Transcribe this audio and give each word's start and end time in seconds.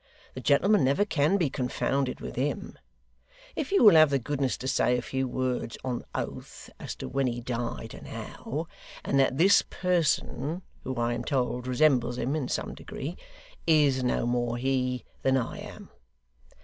The 0.33 0.41
gentleman 0.41 0.83
never 0.83 1.05
can 1.05 1.37
be 1.37 1.51
confounded 1.51 2.21
with 2.21 2.35
him, 2.35 2.75
if 3.55 3.71
you 3.71 3.83
will 3.83 3.93
have 3.93 4.09
the 4.09 4.17
goodness 4.17 4.57
to 4.57 4.67
say 4.67 4.97
a 4.97 5.01
few 5.03 5.27
words, 5.27 5.77
on 5.83 6.05
oath, 6.15 6.71
as 6.79 6.95
to 6.95 7.07
when 7.07 7.27
he 7.27 7.39
died, 7.39 7.93
and 7.93 8.07
how; 8.07 8.67
and 9.05 9.19
that 9.19 9.37
this 9.37 9.61
person 9.61 10.63
(who 10.83 10.95
I 10.95 11.13
am 11.13 11.23
told 11.23 11.67
resembles 11.67 12.17
him 12.17 12.35
in 12.35 12.47
some 12.47 12.73
degree) 12.73 13.15
is 13.67 14.03
no 14.03 14.25
more 14.25 14.57
he 14.57 15.05
than 15.21 15.37
I 15.37 15.59
am. 15.59 15.91